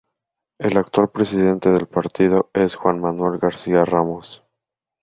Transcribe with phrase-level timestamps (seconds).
[0.59, 4.43] El actual Presidente del partido es Juan Manuel García Ramos.